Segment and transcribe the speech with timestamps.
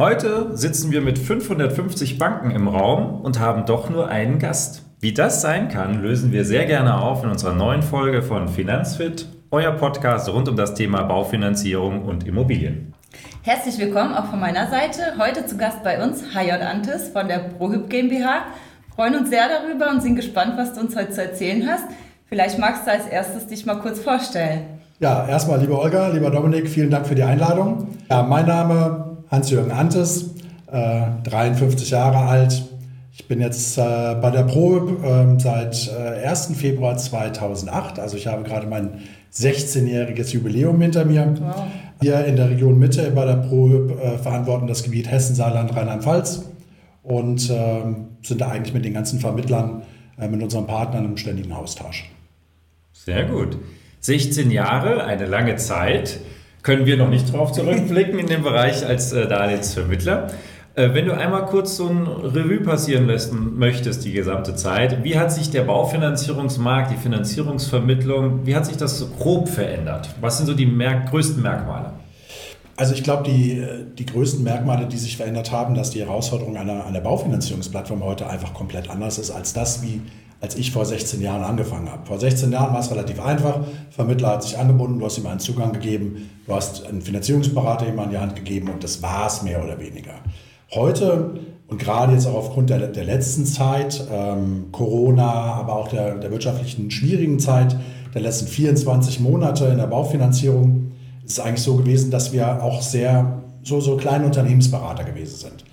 [0.00, 4.86] Heute sitzen wir mit 550 Banken im Raum und haben doch nur einen Gast.
[4.98, 9.26] Wie das sein kann, lösen wir sehr gerne auf in unserer neuen Folge von Finanzfit,
[9.50, 12.94] euer Podcast rund um das Thema Baufinanzierung und Immobilien.
[13.42, 15.02] Herzlich willkommen auch von meiner Seite.
[15.18, 18.44] Heute zu Gast bei uns HJ Antes von der ProHyp GmbH.
[18.96, 21.84] Freuen uns sehr darüber und sind gespannt, was du uns heute zu erzählen hast.
[22.24, 24.62] Vielleicht magst du als erstes dich mal kurz vorstellen.
[24.98, 27.88] Ja, erstmal, liebe Olga, lieber Dominik, vielen Dank für die Einladung.
[28.08, 30.34] Ja, mein Name Hans-Jürgen Antes,
[30.70, 32.62] äh, 53 Jahre alt.
[33.12, 36.52] Ich bin jetzt äh, bei der Probe äh, seit 1.
[36.56, 37.98] Februar 2008.
[37.98, 39.00] Also ich habe gerade mein
[39.32, 41.34] 16-jähriges Jubiläum hinter mir.
[41.38, 41.64] Wow.
[42.00, 46.44] Hier in der Region Mitte bei der Probe äh, verantworten das Gebiet Hessen, Saarland, Rheinland-Pfalz
[47.02, 49.82] und ähm, sind da eigentlich mit den ganzen Vermittlern,
[50.18, 52.10] äh, mit unseren Partnern im ständigen Austausch.
[52.92, 53.58] Sehr gut.
[54.00, 56.20] 16 Jahre, eine lange Zeit
[56.62, 60.28] können wir noch nicht drauf zurückblicken in dem Bereich als äh, Darlehensvermittler.
[60.74, 65.18] Äh, wenn du einmal kurz so ein Revue passieren lassen möchtest, die gesamte Zeit, wie
[65.18, 70.10] hat sich der Baufinanzierungsmarkt, die Finanzierungsvermittlung, wie hat sich das so grob verändert?
[70.20, 71.92] Was sind so die Mer größten Merkmale?
[72.76, 73.62] Also ich glaube, die,
[73.98, 78.54] die größten Merkmale, die sich verändert haben, dass die Herausforderung einer, einer Baufinanzierungsplattform heute einfach
[78.54, 80.00] komplett anders ist als das, wie
[80.40, 82.06] als ich vor 16 Jahren angefangen habe.
[82.06, 83.60] Vor 16 Jahren war es relativ einfach.
[83.90, 87.98] Vermittler hat sich angebunden, du hast ihm einen Zugang gegeben, du hast einen Finanzierungsberater ihm
[87.98, 90.14] an die Hand gegeben und das war es mehr oder weniger.
[90.72, 91.34] Heute
[91.70, 96.30] und gerade jetzt auch aufgrund der, der letzten Zeit, ähm, Corona, aber auch der, der
[96.32, 97.76] wirtschaftlichen schwierigen Zeit
[98.12, 100.90] der letzten 24 Monate in der Baufinanzierung,
[101.24, 105.64] ist es eigentlich so gewesen, dass wir auch sehr so, so kleine Unternehmensberater gewesen sind.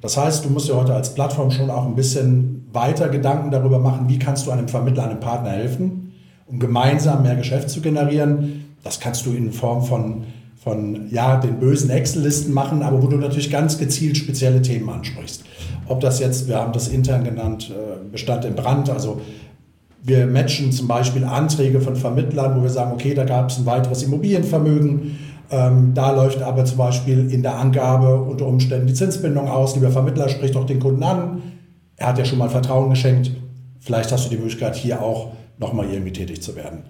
[0.00, 3.78] Das heißt, du musst dir heute als Plattform schon auch ein bisschen weiter Gedanken darüber
[3.78, 6.12] machen, wie kannst du einem Vermittler, einem Partner helfen,
[6.46, 8.64] um gemeinsam mehr Geschäft zu generieren.
[8.82, 10.24] Das kannst du in Form von,
[10.62, 15.44] von ja, den bösen Excel-Listen machen, aber wo du natürlich ganz gezielt spezielle Themen ansprichst.
[15.86, 19.20] Ob das jetzt, wir haben das intern genannt, äh, Bestand im Brand, also
[20.02, 23.64] wir matchen zum Beispiel Anträge von Vermittlern, wo wir sagen, okay, da gab es ein
[23.64, 25.16] weiteres Immobilienvermögen
[25.50, 29.74] ähm, da läuft aber zum Beispiel in der Angabe unter Umständen die Zinsbindung aus.
[29.74, 31.42] Lieber Vermittler, sprich doch den Kunden an.
[31.96, 33.30] Er hat ja schon mal Vertrauen geschenkt.
[33.80, 36.84] Vielleicht hast du die Möglichkeit, hier auch nochmal irgendwie tätig zu werden.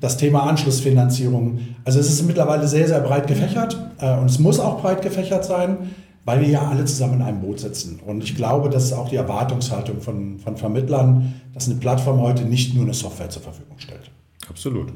[0.00, 1.60] Das Thema Anschlussfinanzierung.
[1.84, 5.44] Also es ist mittlerweile sehr, sehr breit gefächert äh, und es muss auch breit gefächert
[5.44, 5.90] sein,
[6.24, 8.00] weil wir ja alle zusammen in einem Boot sitzen.
[8.04, 12.44] Und ich glaube, das ist auch die Erwartungshaltung von, von Vermittlern, dass eine Plattform heute
[12.44, 14.10] nicht nur eine Software zur Verfügung stellt.
[14.48, 14.92] Absolut.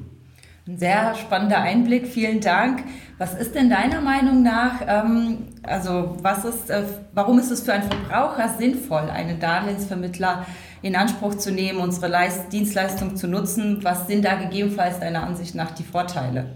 [0.65, 2.85] Ein sehr spannender Einblick, vielen Dank.
[3.19, 7.73] Was ist denn deiner Meinung nach, ähm, also was ist, äh, warum ist es für
[7.73, 10.47] einen Verbraucher sinnvoll, einen Darlehensvermittler
[10.81, 13.81] in Anspruch zu nehmen, unsere Leist Dienstleistung zu nutzen?
[13.83, 16.51] Was sind da gegebenenfalls deiner Ansicht nach die Vorteile?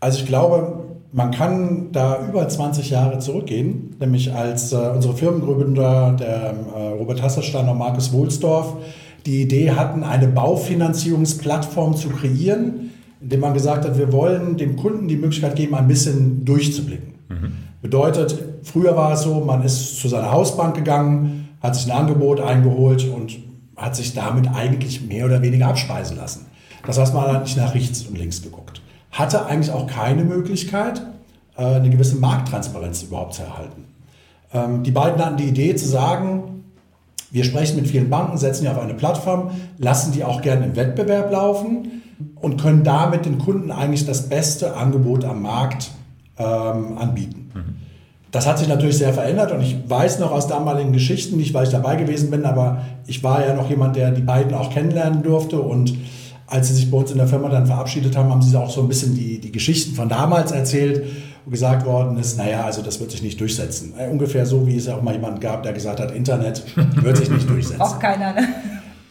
[0.00, 6.16] Also ich glaube, man kann da über 20 Jahre zurückgehen, nämlich als äh, unsere Firmengründer,
[6.18, 8.78] der äh, Robert Hasserstein und Markus Wohlsdorf,
[9.26, 12.90] die Idee hatten, eine Baufinanzierungsplattform zu kreieren,
[13.24, 17.14] indem man gesagt hat, wir wollen dem Kunden die Möglichkeit geben, ein bisschen durchzublicken.
[17.30, 17.52] Mhm.
[17.80, 22.40] Bedeutet, früher war es so, man ist zu seiner Hausbank gegangen, hat sich ein Angebot
[22.40, 23.38] eingeholt und
[23.76, 26.46] hat sich damit eigentlich mehr oder weniger abspeisen lassen.
[26.86, 28.82] Das heißt, man hat nicht nach rechts und links geguckt.
[29.10, 31.00] Hatte eigentlich auch keine Möglichkeit,
[31.56, 33.84] äh, eine gewisse Markttransparenz überhaupt zu erhalten.
[34.52, 36.62] Ähm, die beiden hatten die Idee zu sagen,
[37.30, 40.76] wir sprechen mit vielen Banken, setzen die auf eine Plattform, lassen die auch gerne im
[40.76, 42.02] Wettbewerb laufen
[42.36, 45.90] und können damit den Kunden eigentlich das beste Angebot am Markt
[46.38, 47.50] ähm, anbieten.
[47.54, 47.74] Mhm.
[48.30, 51.64] Das hat sich natürlich sehr verändert und ich weiß noch aus damaligen Geschichten, nicht weil
[51.64, 55.22] ich dabei gewesen bin, aber ich war ja noch jemand, der die beiden auch kennenlernen
[55.22, 55.96] durfte und
[56.46, 58.80] als sie sich bei uns in der Firma dann verabschiedet haben, haben sie auch so
[58.82, 61.04] ein bisschen die, die Geschichten von damals erzählt,
[61.44, 63.94] wo gesagt worden ist, naja, also das wird sich nicht durchsetzen.
[63.98, 66.64] Äh, ungefähr so, wie es ja auch mal jemanden gab, der gesagt hat, Internet
[67.02, 67.80] wird sich nicht durchsetzen.
[67.80, 68.48] Auch keiner, ne?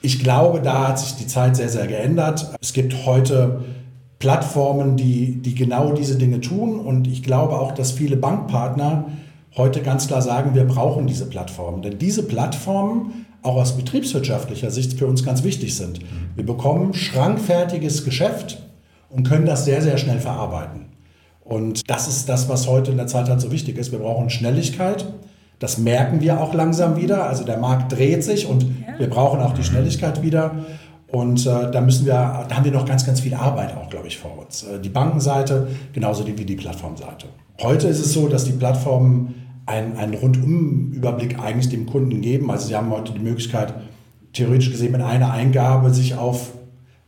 [0.06, 2.54] Ich glaube, da hat sich die Zeit sehr, sehr geändert.
[2.60, 3.62] Es gibt heute
[4.20, 6.78] Plattformen, die, die genau diese Dinge tun.
[6.78, 9.06] Und ich glaube auch, dass viele Bankpartner
[9.56, 11.82] heute ganz klar sagen, wir brauchen diese Plattformen.
[11.82, 16.00] Denn diese Plattformen auch aus betriebswirtschaftlicher Sicht für uns ganz wichtig sind.
[16.36, 18.62] Wir bekommen schrankfertiges Geschäft
[19.10, 20.88] und können das sehr, sehr schnell verarbeiten.
[21.46, 23.94] Und das ist das, was heute in der Zeit halt so wichtig ist.
[23.94, 25.06] Wir brauchen Schnelligkeit.
[25.64, 27.26] Das merken wir auch langsam wieder.
[27.26, 29.00] Also der Markt dreht sich und ja.
[29.00, 30.56] wir brauchen auch die Schnelligkeit wieder.
[31.08, 34.08] Und äh, da müssen wir, da haben wir noch ganz, ganz viel Arbeit auch, glaube
[34.10, 34.64] ich, vor uns.
[34.64, 37.28] Äh, die Bankenseite genauso wie die Plattformseite.
[37.62, 42.52] Heute ist es so, dass die Plattformen einen, einen Rundumüberblick eigentlich dem Kunden geben.
[42.52, 43.74] Also sie haben heute die Möglichkeit,
[44.34, 46.52] theoretisch gesehen mit einer Eingabe sich auf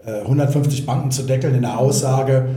[0.06, 2.56] äh, 150 Banken zu deckeln in der Aussage,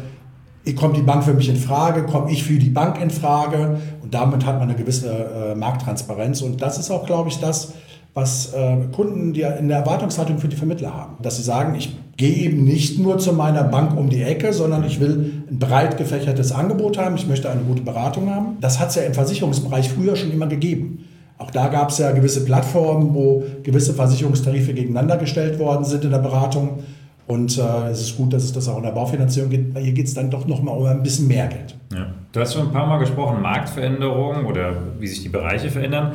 [0.77, 4.13] kommt die Bank für mich in Frage, komme ich für die Bank in Frage und
[4.13, 7.73] damit hat man eine gewisse äh, Markttransparenz und das ist auch, glaube ich, das,
[8.15, 11.23] was äh, Kunden die in der Erwartungshaltung für die Vermittler haben.
[11.23, 14.85] Dass sie sagen, ich gehe eben nicht nur zu meiner Bank um die Ecke, sondern
[14.85, 18.57] ich will ein breit gefächertes Angebot haben, ich möchte eine gute Beratung haben.
[18.61, 21.05] Das hat es ja im Versicherungsbereich früher schon immer gegeben.
[21.39, 26.11] Auch da gab es ja gewisse Plattformen, wo gewisse Versicherungstarife gegeneinander gestellt worden sind in
[26.11, 26.81] der Beratung.
[27.29, 29.93] Und äh, es ist gut, dass es das auch in der Baufinanzierung gibt, weil hier
[29.93, 31.77] geht es dann doch nochmal um ein bisschen mehr Geld.
[31.93, 32.07] Ja.
[32.33, 36.13] Du hast schon ein paar Mal gesprochen, Marktveränderungen oder wie sich die Bereiche verändern.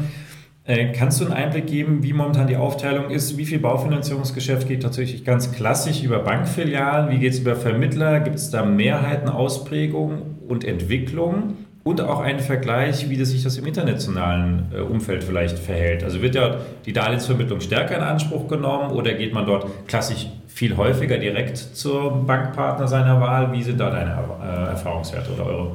[0.66, 3.38] Äh, kannst du einen Einblick geben, wie momentan die Aufteilung ist?
[3.38, 7.12] Wie viel Baufinanzierungsgeschäft geht tatsächlich ganz klassisch über Bankfilialen?
[7.12, 8.20] Wie geht es über Vermittler?
[8.22, 11.58] Gibt es da Mehrheiten, Ausprägungen und Entwicklungen?
[11.84, 16.04] Und auch einen Vergleich, wie das sich das im internationalen äh, Umfeld vielleicht verhält.
[16.04, 16.56] Also wird ja
[16.86, 22.28] die Darlehensvermittlung stärker in Anspruch genommen oder geht man dort klassisch viel häufiger direkt zum
[22.28, 23.52] Bankpartner seiner Wahl?
[23.52, 24.12] Wie sind da deine
[24.42, 25.72] äh, Erfahrungswerte oder eure?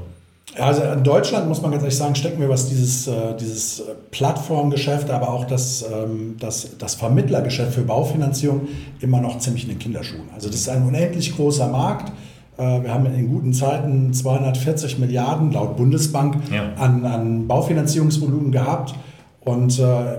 [0.57, 5.11] Also in Deutschland muss man ganz ehrlich sagen, stecken wir, was dieses, äh, dieses Plattformgeschäft,
[5.11, 8.69] aber auch das, ähm, das, das Vermittlergeschäft für Baufinanzierung
[9.01, 10.29] immer noch ziemlich in den Kinderschuhen.
[10.35, 12.13] Also das ist ein unendlich großer Markt.
[12.57, 16.73] Äh, wir haben in guten Zeiten 240 Milliarden laut Bundesbank ja.
[16.77, 18.95] an, an Baufinanzierungsvolumen gehabt.
[19.41, 20.19] Und äh,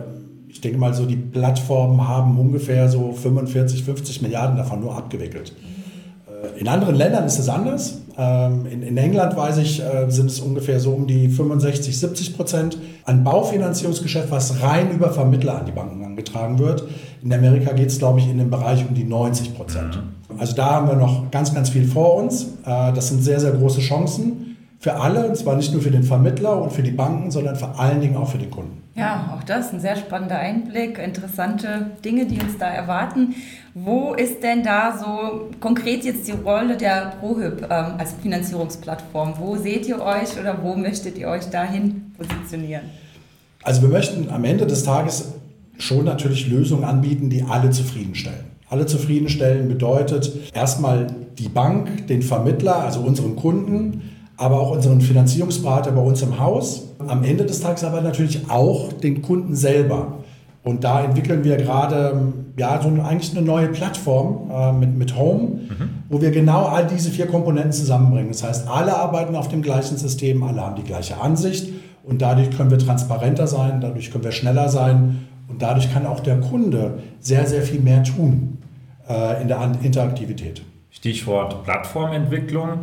[0.60, 5.54] ich denke mal, so die Plattformen haben ungefähr so 45, 50 Milliarden davon nur abgewickelt.
[6.28, 8.02] Äh, in anderen Ländern ist es anders.
[8.18, 12.78] Ähm, in, in England, weiß ich, sind es ungefähr so um die 65, 70 Prozent
[13.06, 16.84] an Baufinanzierungsgeschäft, was rein über Vermittler an die Banken angetragen wird.
[17.24, 19.96] In Amerika geht es, glaube ich, in dem Bereich um die 90 Prozent.
[19.96, 20.42] Mhm.
[20.42, 22.48] Also da haben wir noch ganz, ganz viel vor uns.
[22.66, 26.04] Äh, das sind sehr, sehr große Chancen für alle, und zwar nicht nur für den
[26.04, 28.79] Vermittler und für die Banken, sondern vor allen Dingen auch für die Kunden.
[28.96, 33.36] Ja, auch das ein sehr spannender Einblick, interessante Dinge, die uns da erwarten.
[33.74, 39.36] Wo ist denn da so konkret jetzt die Rolle der ProHyp ähm, als Finanzierungsplattform?
[39.38, 42.90] Wo seht ihr euch oder wo möchtet ihr euch dahin positionieren?
[43.64, 45.34] Also wir möchten am Ende des Tages
[45.78, 48.46] schon natürlich Lösungen anbieten, die alle zufriedenstellen.
[48.70, 51.08] Alle zufriedenstellen bedeutet erstmal
[51.38, 56.89] die Bank, den Vermittler, also unseren Kunden, aber auch unseren Finanzierungsberater bei uns im Haus.
[57.10, 60.20] Am Ende des Tages aber natürlich auch den Kunden selber.
[60.64, 65.42] Und da entwickeln wir gerade ja, so eigentlich eine neue Plattform äh, mit, mit Home,
[65.42, 65.90] mhm.
[66.10, 68.28] wo wir genau all diese vier Komponenten zusammenbringen.
[68.30, 71.70] Das heißt, alle arbeiten auf dem gleichen System, alle haben die gleiche Ansicht
[72.04, 76.20] und dadurch können wir transparenter sein, dadurch können wir schneller sein und dadurch kann auch
[76.20, 78.58] der Kunde sehr, sehr viel mehr tun
[79.08, 80.62] äh, in der Interaktivität.
[80.92, 82.80] Stichwort Plattformentwicklung.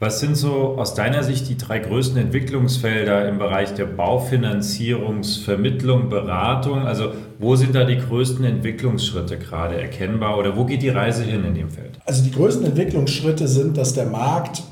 [0.00, 6.86] Was sind so aus deiner Sicht die drei größten Entwicklungsfelder im Bereich der Baufinanzierungsvermittlung, Beratung?
[6.86, 11.44] Also wo sind da die größten Entwicklungsschritte gerade erkennbar oder wo geht die Reise hin
[11.44, 11.98] in dem Feld?
[12.06, 14.62] Also die größten Entwicklungsschritte sind, dass der Markt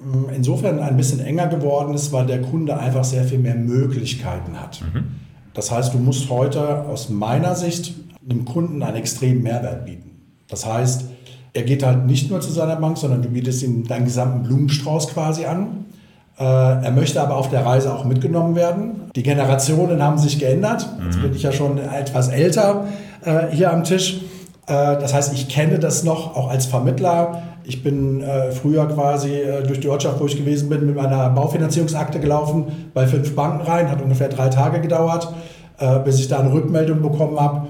[0.00, 4.60] hm, insofern ein bisschen enger geworden ist, weil der Kunde einfach sehr viel mehr Möglichkeiten
[4.60, 4.82] hat.
[4.82, 5.06] Mhm.
[5.52, 10.12] Das heißt, du musst heute aus meiner Sicht dem Kunden einen extremen Mehrwert bieten.
[10.46, 11.06] Das heißt,
[11.52, 15.08] er geht halt nicht nur zu seiner Bank, sondern du bietest ihm deinen gesamten Blumenstrauß
[15.08, 15.84] quasi an.
[16.38, 19.10] Äh, er möchte aber auf der Reise auch mitgenommen werden.
[19.14, 20.88] Die Generationen haben sich geändert.
[21.04, 21.22] Jetzt mhm.
[21.22, 22.84] bin ich ja schon etwas älter
[23.24, 24.20] äh, hier am Tisch.
[24.66, 27.42] Äh, das heißt, ich kenne das noch auch als Vermittler.
[27.62, 28.24] Ich bin
[28.62, 29.38] früher quasi
[29.68, 32.64] durch die Ortschaft, wo ich gewesen bin, mit meiner Baufinanzierungsakte gelaufen,
[32.94, 35.32] bei fünf Banken rein, hat ungefähr drei Tage gedauert,
[36.04, 37.68] bis ich da eine Rückmeldung bekommen habe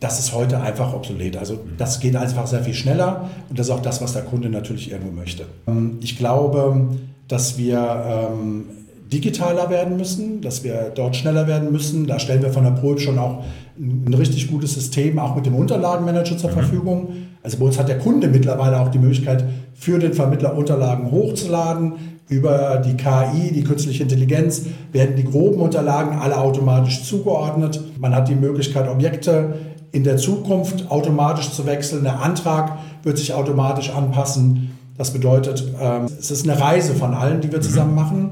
[0.00, 1.36] das ist heute einfach obsolet.
[1.36, 4.48] Also das geht einfach sehr viel schneller und das ist auch das, was der Kunde
[4.48, 5.46] natürlich irgendwo möchte.
[5.66, 6.88] Ähm, ich glaube,
[7.26, 8.64] dass wir ähm,
[9.12, 12.06] digitaler werden müssen, dass wir dort schneller werden müssen.
[12.06, 13.42] Da stellen wir von der Probe schon auch
[13.78, 16.54] ein richtig gutes System, auch mit dem Unterlagenmanager zur mhm.
[16.54, 17.08] Verfügung.
[17.42, 21.94] Also bei uns hat der Kunde mittlerweile auch die Möglichkeit, für den Vermittler Unterlagen hochzuladen.
[22.28, 27.80] Über die KI, die künstliche Intelligenz, werden die groben Unterlagen alle automatisch zugeordnet.
[27.98, 29.54] Man hat die Möglichkeit, Objekte
[29.92, 32.04] in der Zukunft automatisch zu wechseln.
[32.04, 34.76] Der Antrag wird sich automatisch anpassen.
[34.96, 37.96] Das bedeutet, ähm, es ist eine Reise von allen, die wir zusammen mhm.
[37.96, 38.30] machen.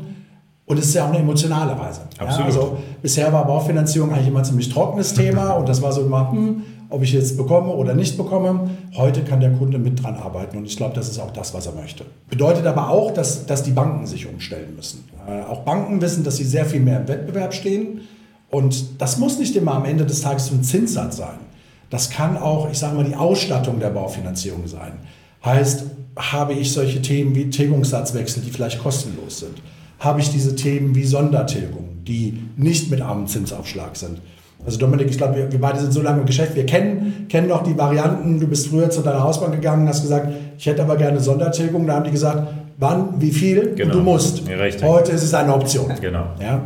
[0.67, 2.01] Und es ist ja auch eine emotionale Reise.
[2.19, 2.39] Absolut.
[2.41, 6.01] Ja, also bisher war Baufinanzierung eigentlich immer ein ziemlich trockenes Thema und das war so
[6.01, 8.71] immer, hm, ob ich jetzt bekomme oder nicht bekomme.
[8.97, 11.67] Heute kann der Kunde mit dran arbeiten und ich glaube, das ist auch das, was
[11.67, 12.05] er möchte.
[12.29, 15.05] Bedeutet aber auch, dass, dass die Banken sich umstellen müssen.
[15.29, 18.01] Äh, auch Banken wissen, dass sie sehr viel mehr im Wettbewerb stehen
[18.51, 21.46] und das muss nicht immer am Ende des Tages ein Zinssatz sein.
[21.91, 24.93] Das kann auch, ich sage mal, die Ausstattung der Baufinanzierung sein.
[25.45, 25.85] Heißt,
[26.17, 29.63] habe ich solche Themen wie Tilgungssatzwechsel, die vielleicht kostenlos sind?
[29.99, 34.21] Habe ich diese Themen wie Sondertilgung, die nicht mit armem Zinsaufschlag sind?
[34.65, 37.49] Also Dominik, ich glaube, wir, wir, beide sind so lange im Geschäft, wir kennen, kennen
[37.49, 38.41] doch die Varianten.
[38.41, 40.29] Du bist früher zu deiner Hausbank gegangen, hast gesagt,
[40.59, 41.87] ich hätte aber gerne Sondertilgung.
[41.87, 43.93] Da haben die gesagt, wann, wie viel Genau.
[43.93, 44.43] und du musst.
[44.49, 44.89] Ja.
[44.89, 45.93] Heute ist es eine Option.
[46.01, 46.27] Genau.
[46.41, 46.63] Ja?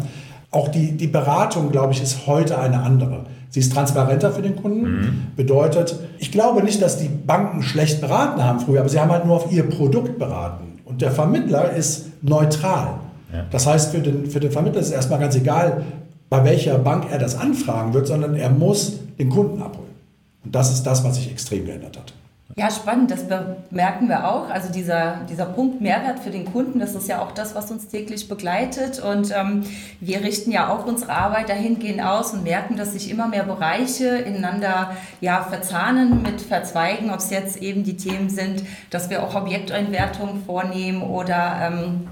[0.50, 3.26] Auch die, die Beratung, glaube ich, ist heute eine andere.
[3.50, 4.82] Sie ist transparenter für den Kunden.
[4.82, 5.22] Mhm.
[5.36, 9.26] Bedeutet, ich glaube nicht, dass die Banken schlecht beraten haben früher, aber sie haben halt
[9.26, 10.78] nur auf ihr Produkt beraten.
[10.84, 12.94] Und der Vermittler ist neutral.
[13.32, 13.46] Ja.
[13.50, 15.84] Das heißt, für den, für den Vermittler ist es erstmal ganz egal,
[16.28, 19.90] bei welcher Bank er das anfragen wird, sondern er muss den Kunden abholen.
[20.44, 22.14] Und das ist das, was sich extrem geändert hat.
[22.56, 23.24] Ja, spannend, das
[23.70, 24.50] merken wir auch.
[24.50, 27.86] Also dieser, dieser Punkt Mehrwert für den Kunden, das ist ja auch das, was uns
[27.86, 28.98] täglich begleitet.
[28.98, 29.62] Und ähm,
[30.00, 34.08] wir richten ja auch unsere Arbeit dahingehend aus und merken, dass sich immer mehr Bereiche
[34.08, 39.34] ineinander ja, verzahnen, mit verzweigen, ob es jetzt eben die Themen sind, dass wir auch
[39.36, 42.08] Objekteinwertungen vornehmen oder ähm,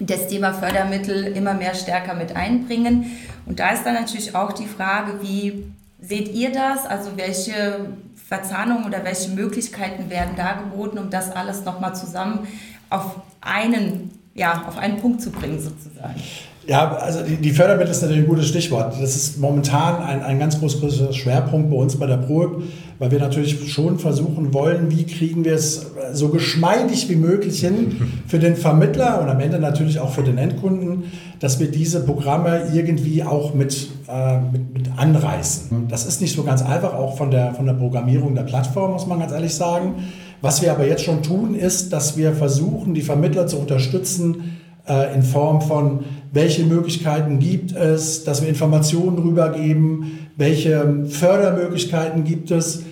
[0.00, 3.16] das Thema Fördermittel immer mehr stärker mit einbringen.
[3.46, 6.84] Und da ist dann natürlich auch die Frage, wie seht ihr das?
[6.86, 7.86] Also welche
[8.26, 12.48] Verzahnungen oder welche Möglichkeiten werden da geboten, um das alles nochmal zusammen
[12.90, 16.20] auf einen, ja, auf einen Punkt zu bringen sozusagen?
[16.68, 18.94] Ja, also die, die Fördermittel ist natürlich ein gutes Stichwort.
[19.00, 22.64] Das ist momentan ein, ein ganz groß, großer Schwerpunkt bei uns bei der Probe,
[22.98, 27.96] weil wir natürlich schon versuchen wollen, wie kriegen wir es so geschmeidig wie möglich hin
[28.26, 31.04] für den Vermittler und am Ende natürlich auch für den Endkunden,
[31.38, 35.86] dass wir diese Programme irgendwie auch mit, äh, mit, mit anreißen.
[35.88, 39.06] Das ist nicht so ganz einfach, auch von der, von der Programmierung der Plattform, muss
[39.06, 39.94] man ganz ehrlich sagen.
[40.42, 45.14] Was wir aber jetzt schon tun, ist, dass wir versuchen, die Vermittler zu unterstützen, äh,
[45.14, 52.84] in Form von, welche Möglichkeiten gibt es, dass wir Informationen rübergeben, welche Fördermöglichkeiten gibt es.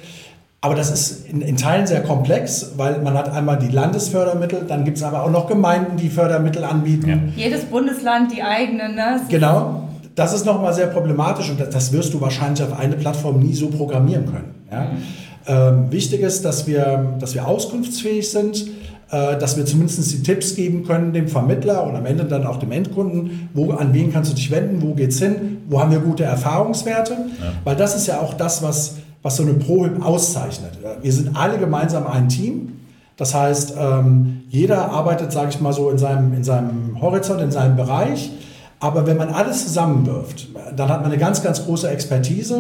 [0.61, 4.85] Aber das ist in, in, Teilen sehr komplex, weil man hat einmal die Landesfördermittel, dann
[4.85, 7.35] gibt es aber auch noch Gemeinden, die Fördermittel anbieten.
[7.37, 7.45] Ja.
[7.45, 8.95] Jedes Bundesland die eigenen.
[8.95, 9.21] Ne?
[9.29, 9.89] Genau.
[10.15, 13.53] Das ist nochmal sehr problematisch und das, das, wirst du wahrscheinlich auf eine Plattform nie
[13.53, 14.55] so programmieren können.
[14.71, 14.85] Ja?
[14.85, 15.03] Mhm.
[15.47, 18.71] Ähm, wichtig ist, dass wir, dass wir auskunftsfähig sind, äh,
[19.15, 22.73] dass wir zumindest die Tipps geben können dem Vermittler und am Ende dann auch dem
[22.73, 26.25] Endkunden, wo, an wen kannst du dich wenden, wo geht's hin, wo haben wir gute
[26.25, 27.53] Erfahrungswerte, ja.
[27.63, 30.79] weil das ist ja auch das, was, was so eine ProHIP auszeichnet.
[31.01, 32.73] Wir sind alle gemeinsam ein Team.
[33.17, 37.53] Das heißt, ähm, jeder arbeitet, sage ich mal so, in seinem, in seinem Horizont, in
[37.53, 38.33] seinem Bereich.
[38.81, 42.57] Aber wenn man alles zusammenwirft, dann hat man eine ganz, ganz große Expertise.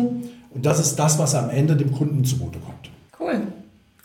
[0.54, 2.90] Und das ist das, was am Ende dem Kunden zugutekommt.
[3.18, 3.42] Cool.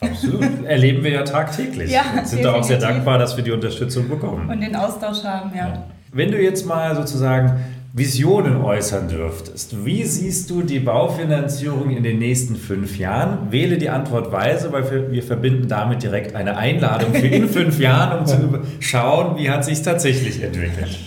[0.02, 0.66] Absolut.
[0.66, 1.92] Erleben wir ja tagtäglich.
[1.92, 4.50] Ja, wir sind da auch sehr dankbar, dass wir die Unterstützung bekommen.
[4.50, 5.68] Und den Austausch haben, ja.
[5.68, 5.84] ja.
[6.12, 7.60] Wenn du jetzt mal sozusagen
[7.92, 13.52] Visionen äußern dürftest, wie siehst du die Baufinanzierung in den nächsten fünf Jahren?
[13.52, 17.80] Wähle die Antwort weise, weil wir, wir verbinden damit direkt eine Einladung für in fünf
[17.80, 20.98] Jahren, um zu schauen, wie hat sich tatsächlich entwickelt.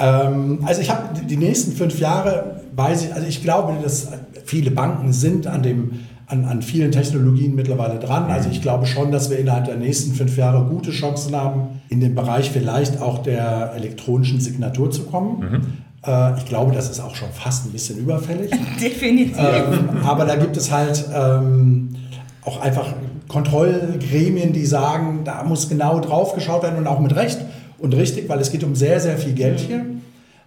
[0.00, 4.08] Ähm, also ich habe die nächsten fünf Jahre, weiß ich, also ich glaube, dass
[4.46, 8.30] viele Banken sind an dem an, an vielen Technologien mittlerweile dran.
[8.30, 12.00] Also ich glaube schon, dass wir innerhalb der nächsten fünf Jahre gute Chancen haben, in
[12.00, 15.40] den Bereich vielleicht auch der elektronischen Signatur zu kommen.
[15.40, 15.62] Mhm.
[16.06, 18.50] Äh, ich glaube, das ist auch schon fast ein bisschen überfällig.
[18.80, 19.38] Definitiv.
[19.38, 21.96] Ähm, aber da gibt es halt ähm,
[22.44, 22.94] auch einfach
[23.26, 27.38] Kontrollgremien, die sagen, da muss genau drauf geschaut werden und auch mit Recht
[27.78, 29.84] und richtig, weil es geht um sehr, sehr viel Geld hier.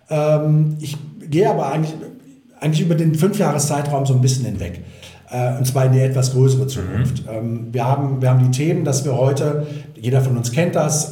[0.10, 0.96] Ähm, ich
[1.30, 1.94] gehe aber eigentlich,
[2.62, 4.82] eigentlich über den Fünfjahreszeitraum so ein bisschen hinweg
[5.58, 7.24] und zwar in die etwas größere Zukunft.
[7.26, 7.74] Mhm.
[7.74, 11.12] Wir, haben, wir haben die Themen, dass wir heute, jeder von uns kennt das,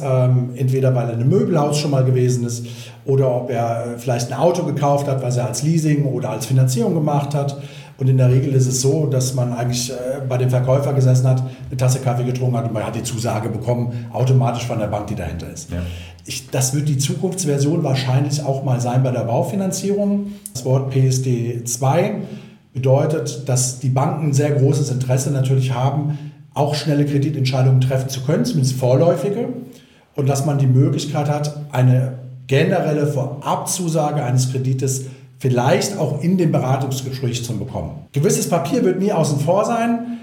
[0.54, 2.66] entweder weil er in einem Möbelhaus schon mal gewesen ist
[3.04, 6.94] oder ob er vielleicht ein Auto gekauft hat, was er als Leasing oder als Finanzierung
[6.94, 7.60] gemacht hat.
[7.98, 9.92] Und in der Regel ist es so, dass man eigentlich
[10.28, 13.48] bei dem Verkäufer gesessen hat, eine Tasse Kaffee getrunken hat und man hat die Zusage
[13.48, 15.70] bekommen, automatisch von der Bank, die dahinter ist.
[15.70, 15.78] Ja.
[16.24, 20.32] Ich, das wird die Zukunftsversion wahrscheinlich auch mal sein bei der Baufinanzierung.
[20.52, 22.14] Das Wort PSD 2
[22.72, 26.18] bedeutet, dass die Banken ein sehr großes Interesse natürlich haben,
[26.54, 29.48] auch schnelle Kreditentscheidungen treffen zu können, zumindest vorläufige,
[30.14, 35.06] und dass man die Möglichkeit hat, eine generelle Vorabzusage eines Kredites
[35.38, 37.92] vielleicht auch in dem Beratungsgespräch zu bekommen.
[38.12, 40.18] Gewisses Papier wird nie außen vor sein.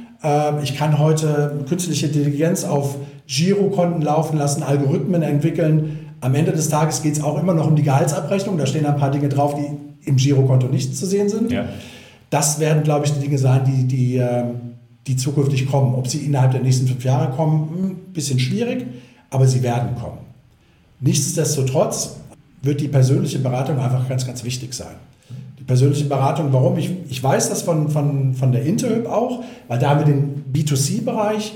[0.64, 2.96] Ich kann heute künstliche Intelligenz auf
[3.28, 6.12] Girokonten laufen lassen, Algorithmen entwickeln.
[6.22, 8.58] Am Ende des Tages geht es auch immer noch um die Gehaltsabrechnung.
[8.58, 11.52] Da stehen ein paar Dinge drauf, die im Girokonto nicht zu sehen sind.
[11.52, 11.66] Ja.
[12.30, 14.24] Das werden, glaube ich, die Dinge sein, die, die,
[15.08, 15.96] die zukünftig kommen.
[15.96, 17.70] Ob sie innerhalb der nächsten fünf Jahre kommen,
[18.08, 18.86] ein bisschen schwierig,
[19.30, 20.20] aber sie werden kommen.
[21.00, 22.18] Nichtsdestotrotz
[22.62, 24.96] wird die persönliche Beratung einfach ganz, ganz wichtig sein.
[25.58, 26.78] Die persönliche Beratung, warum?
[26.78, 30.44] Ich, ich weiß das von, von, von der Interhyp auch, weil da haben wir den
[30.54, 31.54] B2C-Bereich.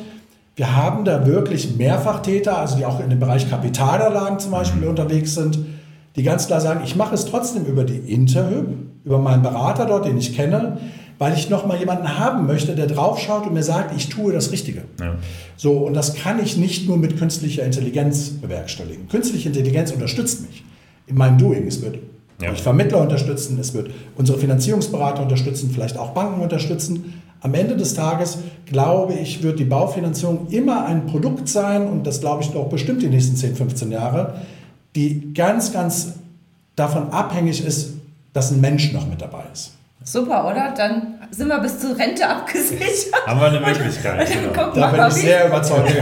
[0.56, 5.36] Wir haben da wirklich Mehrfachtäter, also die auch in dem Bereich Kapitalanlagen zum Beispiel unterwegs
[5.36, 5.60] sind,
[6.16, 8.68] die ganz klar sagen, ich mache es trotzdem über die Interhyp,
[9.06, 10.78] über meinen Berater dort, den ich kenne,
[11.20, 14.84] weil ich nochmal jemanden haben möchte, der draufschaut und mir sagt, ich tue das Richtige.
[15.00, 15.16] Ja.
[15.56, 19.08] So, und das kann ich nicht nur mit künstlicher Intelligenz bewerkstelligen.
[19.08, 20.64] Künstliche Intelligenz unterstützt mich
[21.08, 21.68] in meinem Doing.
[21.68, 22.00] Es wird
[22.42, 22.52] ja.
[22.52, 27.22] euch Vermittler unterstützen, es wird unsere Finanzierungsberater unterstützen, vielleicht auch Banken unterstützen.
[27.42, 32.22] Am Ende des Tages, glaube ich, wird die Baufinanzierung immer ein Produkt sein, und das
[32.22, 34.36] glaube ich auch bestimmt die nächsten 10, 15 Jahre,
[34.96, 36.14] die ganz, ganz
[36.76, 37.93] davon abhängig ist,
[38.34, 39.74] dass ein Mensch noch mit dabei ist.
[40.04, 40.74] Super, oder?
[40.76, 43.14] Dann sind wir bis zur Rente abgesichert.
[43.26, 44.28] Haben wir eine Möglichkeit.
[44.32, 44.72] Genau.
[44.74, 45.94] Da bin ich sehr überzeugt.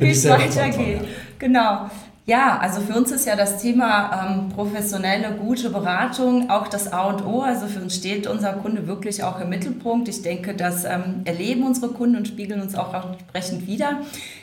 [0.00, 1.00] wie es weitergeht.
[1.38, 1.88] Genau.
[2.28, 7.04] Ja, also für uns ist ja das Thema ähm, professionelle, gute Beratung auch das A
[7.04, 7.40] und O.
[7.40, 10.08] Also für uns steht unser Kunde wirklich auch im Mittelpunkt.
[10.08, 14.00] Ich denke, das ähm, erleben unsere Kunden und spiegeln uns auch entsprechend wieder.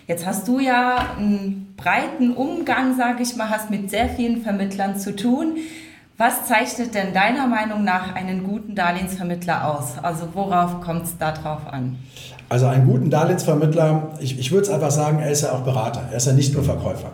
[0.08, 4.98] Jetzt hast du ja einen breiten Umgang, sage ich mal, hast mit sehr vielen Vermittlern
[4.98, 5.58] zu tun.
[6.18, 9.98] Was zeichnet denn deiner Meinung nach einen guten Darlehensvermittler aus?
[10.02, 11.98] Also worauf kommt es da drauf an?
[12.48, 16.04] Also einen guten Darlehensvermittler, ich, ich würde es einfach sagen, er ist ja auch Berater,
[16.10, 17.12] er ist ja nicht nur Verkäufer.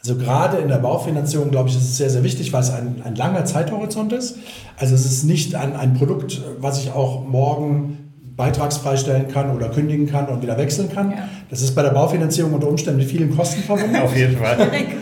[0.00, 3.00] Also gerade in der Baufinanzierung, glaube ich, ist es sehr, sehr wichtig, weil es ein,
[3.04, 4.36] ein langer Zeithorizont ist.
[4.76, 9.70] Also es ist nicht ein, ein Produkt, was ich auch morgen beitragsfrei stellen kann oder
[9.70, 11.12] kündigen kann und wieder wechseln kann.
[11.12, 11.28] Ja.
[11.48, 13.96] Das ist bei der Baufinanzierung unter Umständen mit vielen Kosten verbunden.
[13.96, 14.58] Auf jeden Fall.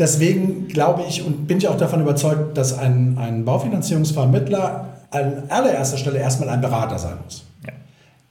[0.00, 5.98] Deswegen glaube ich und bin ich auch davon überzeugt, dass ein, ein Baufinanzierungsvermittler an allererster
[5.98, 7.44] Stelle erstmal ein Berater sein muss.
[7.66, 7.74] Ja.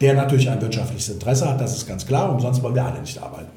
[0.02, 3.22] Der natürlich ein wirtschaftliches Interesse hat, das ist ganz klar, umsonst wollen wir alle nicht
[3.22, 3.52] arbeiten.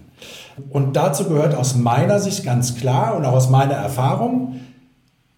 [0.68, 4.60] Und dazu gehört aus meiner Sicht ganz klar und auch aus meiner Erfahrung,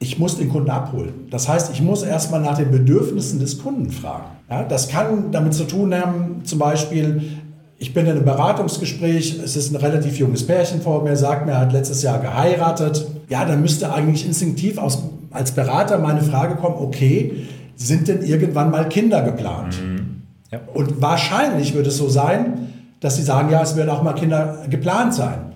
[0.01, 1.29] ich muss den Kunden abholen.
[1.31, 4.25] Das heißt, ich muss erstmal nach den Bedürfnissen des Kunden fragen.
[4.51, 7.39] Ja, das kann damit zu tun haben, zum Beispiel,
[7.85, 11.53] ich bin in einem Beratungsgespräch, es ist ein relativ junges Pärchen vor mir, sagt mir,
[11.53, 13.07] er hat letztes Jahr geheiratet.
[13.29, 18.71] Ja, dann müsste eigentlich instinktiv aus, als Berater meine Frage kommen, okay, sind denn irgendwann
[18.71, 19.77] mal Kinder geplant?
[19.83, 20.23] Mhm.
[20.51, 20.61] Ja.
[20.73, 24.65] Und wahrscheinlich wird es so sein, dass sie sagen, ja, es werden auch mal Kinder
[24.71, 25.53] geplant sein.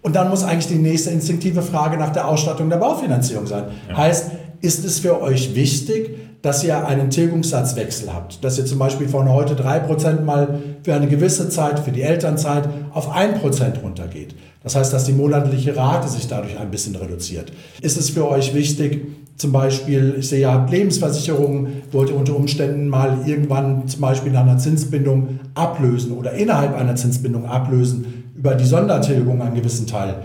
[0.00, 3.64] Und dann muss eigentlich die nächste instinktive Frage nach der Ausstattung der Baufinanzierung sein.
[3.90, 3.96] Ja.
[3.98, 4.30] Heißt,
[4.62, 8.44] ist es für euch wichtig, dass ihr einen Tilgungssatzwechsel habt.
[8.44, 12.68] Dass ihr zum Beispiel von heute 3% mal für eine gewisse Zeit, für die Elternzeit,
[12.92, 14.34] auf 1% runtergeht.
[14.62, 17.52] Das heißt, dass die monatliche Rate sich dadurch ein bisschen reduziert.
[17.80, 22.88] Ist es für euch wichtig, zum Beispiel, ich sehe, habt Lebensversicherungen, wollt ihr unter Umständen
[22.88, 28.64] mal irgendwann zum Beispiel nach einer Zinsbindung ablösen oder innerhalb einer Zinsbindung ablösen über die
[28.64, 30.22] Sondertilgung einen gewissen Teil.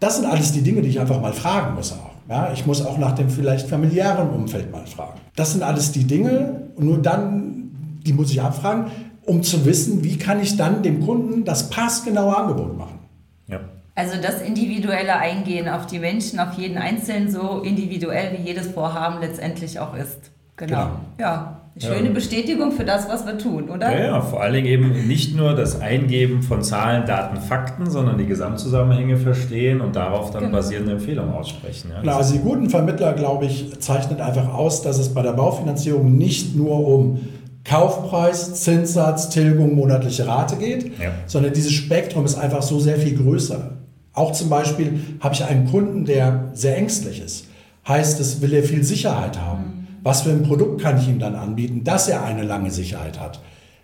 [0.00, 2.09] Das sind alles die Dinge, die ich einfach mal fragen muss auch.
[2.30, 5.18] Ja, ich muss auch nach dem vielleicht familiären Umfeld mal fragen.
[5.34, 8.86] Das sind alles die Dinge und nur dann, die muss ich abfragen,
[9.26, 13.00] um zu wissen, wie kann ich dann dem Kunden das passgenaue Angebot machen.
[13.48, 13.58] Ja.
[13.96, 19.20] Also das individuelle Eingehen auf die Menschen, auf jeden Einzelnen, so individuell wie jedes Vorhaben
[19.20, 20.30] letztendlich auch ist.
[20.56, 20.76] Genau.
[20.76, 20.90] genau.
[21.18, 21.59] Ja.
[21.74, 22.14] Eine schöne ja.
[22.14, 23.92] Bestätigung für das, was wir tun, oder?
[23.92, 28.18] Ja, ja, vor allen Dingen eben nicht nur das Eingeben von Zahlen, Daten, Fakten, sondern
[28.18, 30.56] die Gesamtzusammenhänge verstehen und darauf dann genau.
[30.56, 31.92] basierende Empfehlungen aussprechen.
[31.94, 35.32] Ja, Klar, also die guten Vermittler, glaube ich, zeichnet einfach aus, dass es bei der
[35.32, 37.20] Baufinanzierung nicht nur um
[37.64, 41.12] Kaufpreis, Zinssatz, Tilgung, monatliche Rate geht, ja.
[41.26, 43.76] sondern dieses Spektrum ist einfach so sehr viel größer.
[44.12, 47.46] Auch zum Beispiel habe ich einen Kunden, der sehr ängstlich ist.
[47.86, 49.79] Heißt, es will er viel Sicherheit haben.
[50.02, 53.40] Was für ein Produkt kann ich ihm dann anbieten, dass er eine lange Sicherheit hat?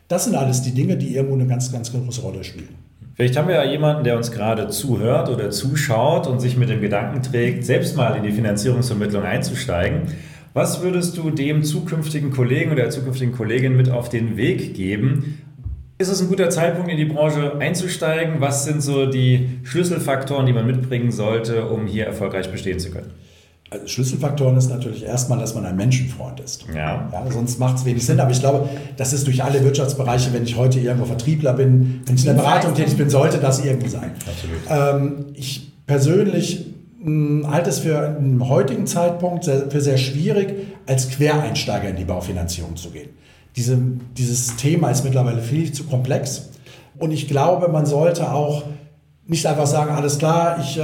[0.08, 2.76] Das sind alles die Dinge, die irgendwo eine ganz, ganz große Rolle spielen.
[3.14, 6.80] Vielleicht haben wir ja jemanden, der uns gerade zuhört oder zuschaut und sich mit dem
[6.80, 10.02] Gedanken trägt, selbst mal in die Finanzierungsvermittlung einzusteigen.
[10.52, 15.42] Was würdest du dem zukünftigen Kollegen oder der zukünftigen Kollegin mit auf den Weg geben?
[15.98, 18.40] Ist es ein guter Zeitpunkt, in die Branche einzusteigen?
[18.40, 23.12] Was sind so die Schlüsselfaktoren, die man mitbringen sollte, um hier erfolgreich bestehen zu können?
[23.68, 26.66] Also Schlüsselfaktoren ist natürlich erstmal, dass man ein Menschenfreund ist.
[26.72, 27.08] Ja.
[27.12, 28.20] ja sonst macht es wenig Sinn.
[28.20, 32.14] Aber ich glaube, das ist durch alle Wirtschaftsbereiche, wenn ich heute irgendwo Vertriebler bin, wenn
[32.14, 34.12] ich in der Beratung tätig bin, sollte das irgendwie sein.
[34.26, 35.02] Absolut.
[35.02, 36.66] Ähm, ich persönlich
[37.02, 40.54] hm, halte es für einen heutigen Zeitpunkt sehr, für sehr schwierig,
[40.86, 43.10] als Quereinsteiger in die Baufinanzierung zu gehen.
[43.56, 43.78] Diese,
[44.16, 46.50] dieses Thema ist mittlerweile viel zu komplex.
[46.98, 48.64] Und ich glaube, man sollte auch
[49.28, 50.82] nicht einfach sagen, alles klar, ich äh,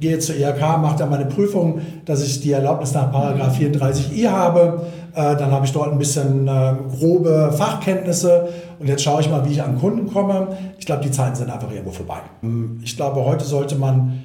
[0.00, 4.86] gehe zur IHK, mache da meine Prüfung, dass ich die Erlaubnis nach Paragraph 34i habe.
[5.14, 9.46] Äh, dann habe ich dort ein bisschen äh, grobe Fachkenntnisse und jetzt schaue ich mal,
[9.46, 10.56] wie ich an Kunden komme.
[10.78, 12.20] Ich glaube, die Zeiten sind einfach irgendwo vorbei.
[12.42, 14.24] Ähm, ich glaube, heute sollte man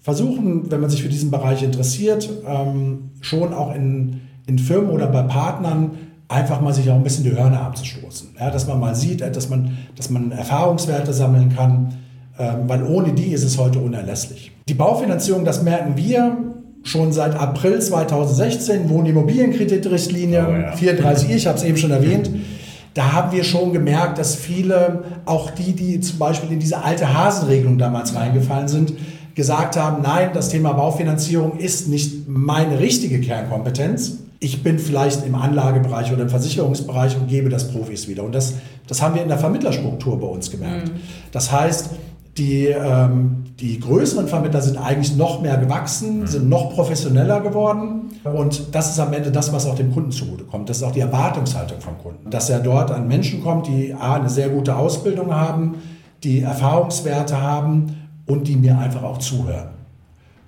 [0.00, 5.06] versuchen, wenn man sich für diesen Bereich interessiert, ähm, schon auch in, in Firmen oder
[5.06, 5.92] bei Partnern
[6.28, 8.36] einfach mal sich auch ein bisschen die Hörner abzustoßen.
[8.38, 11.94] Ja, dass man mal sieht, dass man, dass man Erfahrungswerte sammeln kann
[12.66, 14.52] weil ohne die ist es heute unerlässlich.
[14.68, 16.36] Die Baufinanzierung, das merken wir,
[16.82, 20.72] schon seit April 2016, Wohnimmobilienkreditrichtlinie Oh ja.
[20.72, 22.30] 34, ich habe es eben schon erwähnt.
[22.94, 27.14] Da haben wir schon gemerkt, dass viele, auch die, die zum Beispiel in diese alte
[27.14, 28.94] Hasenregelung damals reingefallen sind,
[29.34, 34.18] gesagt haben, nein, das Thema Baufinanzierung ist nicht meine richtige Kernkompetenz.
[34.40, 38.24] Ich bin vielleicht im Anlagebereich oder im Versicherungsbereich und gebe das Profis wieder.
[38.24, 38.54] Und das,
[38.88, 40.90] das haben wir in der Vermittlerstruktur bei uns gemerkt.
[41.30, 41.90] Das heißt,
[42.38, 48.10] die, ähm, die größeren Vermittler sind eigentlich noch mehr gewachsen, sind noch professioneller geworden.
[48.24, 50.68] Und das ist am Ende das, was auch dem Kunden zugutekommt.
[50.68, 52.30] Das ist auch die Erwartungshaltung vom Kunden.
[52.30, 55.76] Dass er dort an Menschen kommt, die A, eine sehr gute Ausbildung haben,
[56.22, 59.70] die Erfahrungswerte haben und die mir einfach auch zuhören.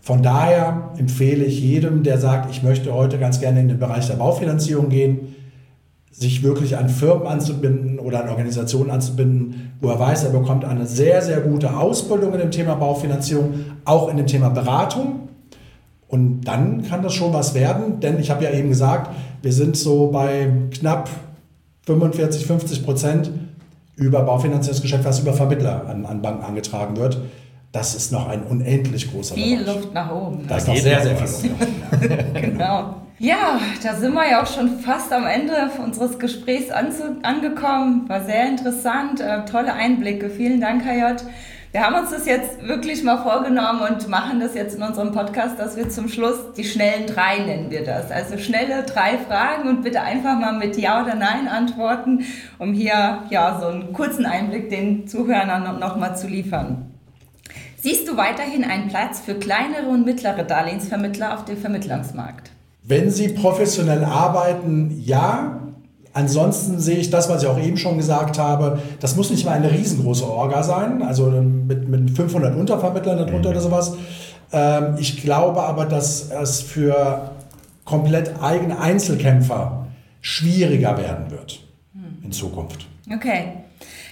[0.00, 4.06] Von daher empfehle ich jedem, der sagt, ich möchte heute ganz gerne in den Bereich
[4.08, 5.34] der Baufinanzierung gehen,
[6.12, 10.86] sich wirklich an Firmen anzubinden oder an Organisationen anzubinden, wo er weiß, er bekommt eine
[10.86, 13.54] sehr, sehr gute Ausbildung in dem Thema Baufinanzierung,
[13.86, 15.28] auch in dem Thema Beratung.
[16.08, 19.76] Und dann kann das schon was werden, denn ich habe ja eben gesagt, wir sind
[19.76, 21.08] so bei knapp
[21.86, 23.30] 45, 50 Prozent
[23.96, 27.18] über Baufinanzierungsgeschäft, was über Vermittler an, an Banken angetragen wird.
[27.72, 29.76] Das ist noch ein unendlich großer Viel Bereich.
[29.76, 30.46] Luft nach oben.
[30.46, 31.62] Da ist noch sehr, sehr viel Luft.
[32.34, 32.94] Genau.
[33.22, 38.08] Ja, da sind wir ja auch schon fast am Ende unseres Gesprächs angekommen.
[38.08, 40.28] War sehr interessant, äh, tolle Einblicke.
[40.28, 41.22] Vielen Dank, Herr J.
[41.70, 45.56] Wir haben uns das jetzt wirklich mal vorgenommen und machen das jetzt in unserem Podcast,
[45.56, 48.10] dass wir zum Schluss die schnellen drei nennen wir das.
[48.10, 52.26] Also schnelle drei Fragen und bitte einfach mal mit Ja oder Nein antworten,
[52.58, 56.90] um hier ja so einen kurzen Einblick den Zuhörern noch mal zu liefern.
[57.76, 62.50] Siehst du weiterhin einen Platz für kleinere und mittlere Darlehensvermittler auf dem Vermittlungsmarkt?
[62.82, 65.58] Wenn Sie professionell arbeiten, ja.
[66.14, 69.52] Ansonsten sehe ich das, was ich auch eben schon gesagt habe, das muss nicht mal
[69.52, 73.94] eine riesengroße Orga sein, also mit, mit 500 Untervermittlern darunter oder sowas.
[74.52, 77.30] Ähm, ich glaube aber, dass es für
[77.86, 79.86] komplett eigene Einzelkämpfer
[80.20, 81.60] schwieriger werden wird
[82.22, 82.86] in Zukunft.
[83.12, 83.52] Okay.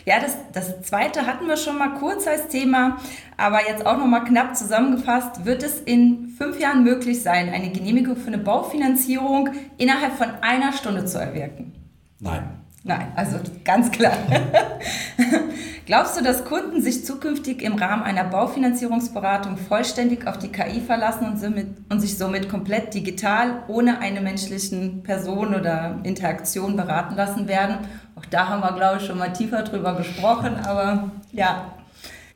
[0.07, 2.97] Ja, das, das zweite hatten wir schon mal kurz als Thema,
[3.41, 5.45] aber jetzt auch noch mal knapp zusammengefasst.
[5.45, 10.73] Wird es in fünf Jahren möglich sein, eine Genehmigung für eine Baufinanzierung innerhalb von einer
[10.73, 11.73] Stunde zu erwirken?
[12.21, 12.61] Nein.
[12.83, 14.15] Nein, also ganz klar.
[15.87, 21.27] Glaubst du, dass Kunden sich zukünftig im Rahmen einer Baufinanzierungsberatung vollständig auf die KI verlassen
[21.27, 27.49] und, somit, und sich somit komplett digital ohne eine menschlichen Person oder Interaktion beraten lassen
[27.49, 27.79] werden?
[28.15, 31.75] Auch da haben wir, glaube ich, schon mal tiefer drüber gesprochen, aber ja,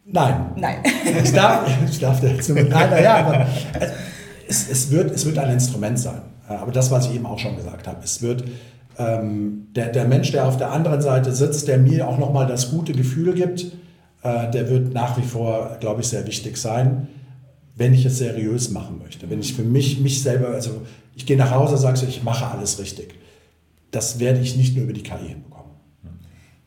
[0.07, 0.53] Nein.
[0.57, 0.77] nein.
[1.23, 3.47] Ich darf, ich darf da jetzt nur mit Nein, naja, aber
[4.49, 6.23] es, es, wird, es wird ein Instrument sein.
[6.47, 8.45] Aber das, was ich eben auch schon gesagt habe, es wird
[8.99, 12.71] ähm, der, der Mensch, der auf der anderen Seite sitzt, der mir auch nochmal das
[12.71, 13.67] gute Gefühl gibt,
[14.23, 17.09] äh, der wird nach wie vor, glaube ich, sehr wichtig sein,
[17.77, 19.29] wenn ich es seriös machen möchte.
[19.31, 20.83] Wenn ich für mich, mich selber, also
[21.14, 23.14] ich gehe nach Hause, sage so, ich mache alles richtig.
[23.90, 25.54] Das werde ich nicht nur über die KI hinbekommen.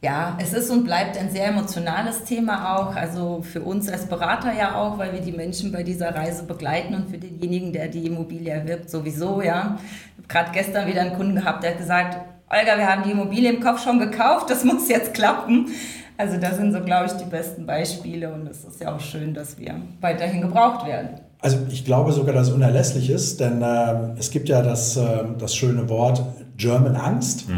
[0.07, 4.53] Ja, es ist und bleibt ein sehr emotionales Thema auch, also für uns als Berater
[4.57, 8.05] ja auch, weil wir die Menschen bei dieser Reise begleiten und für denjenigen, der die
[8.05, 9.77] Immobilie erwirbt, sowieso, ja.
[10.15, 13.11] Ich habe gerade gestern wieder einen Kunden gehabt, der hat gesagt, Olga, wir haben die
[13.11, 15.67] Immobilie im Kopf schon gekauft, das muss jetzt klappen.
[16.17, 19.33] Also das sind so, glaube ich, die besten Beispiele und es ist ja auch schön,
[19.33, 21.19] dass wir weiterhin gebraucht werden.
[21.41, 25.25] Also ich glaube sogar, dass es unerlässlich ist, denn äh, es gibt ja das, äh,
[25.37, 26.23] das schöne Wort
[26.55, 27.49] German Angst.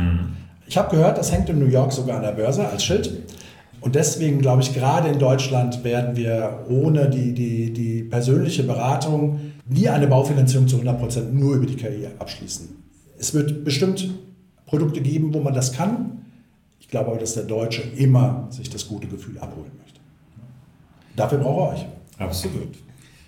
[0.69, 3.11] Ich habe gehört, das hängt in New York sogar an der Börse als Schild.
[3.81, 9.39] Und deswegen glaube ich, gerade in Deutschland werden wir ohne die, die, die persönliche Beratung
[9.67, 12.69] nie eine Baufinanzierung zu 100% nur über die KI abschließen.
[13.17, 14.11] Es wird bestimmt
[14.67, 16.23] Produkte geben, wo man das kann.
[16.79, 19.99] Ich glaube aber, dass der Deutsche immer sich das gute Gefühl abholen möchte.
[21.15, 21.87] Dafür brauche ich euch.
[22.19, 22.75] Absolut.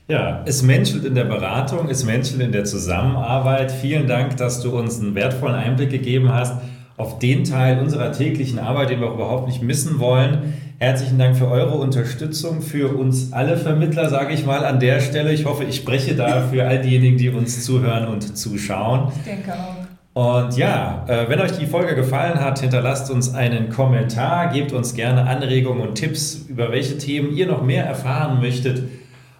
[0.07, 3.71] Ja, es menschelt in der Beratung, es menschelt in der Zusammenarbeit.
[3.71, 6.53] Vielen Dank, dass du uns einen wertvollen Einblick gegeben hast
[7.01, 10.53] auf den Teil unserer täglichen Arbeit, den wir auch überhaupt nicht missen wollen.
[10.77, 15.33] Herzlichen Dank für eure Unterstützung, für uns alle Vermittler, sage ich mal an der Stelle.
[15.33, 19.11] Ich hoffe, ich spreche da für all diejenigen, die uns zuhören und zuschauen.
[19.15, 19.81] Ich denke auch.
[20.13, 24.93] Und ja, äh, wenn euch die Folge gefallen hat, hinterlasst uns einen Kommentar, gebt uns
[24.93, 28.83] gerne Anregungen und Tipps, über welche Themen ihr noch mehr erfahren möchtet,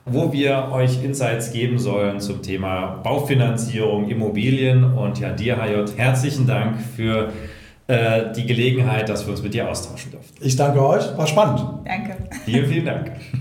[0.06, 4.84] wo wir euch Insights geben sollen zum Thema Baufinanzierung, Immobilien.
[4.84, 7.32] Und ja, dir, HJ, herzlichen Dank für
[7.88, 10.38] die Gelegenheit, dass wir uns mit dir austauschen durften.
[10.40, 11.62] Ich danke euch, war spannend.
[11.84, 12.16] Danke.
[12.46, 13.12] Vielen, vielen Dank.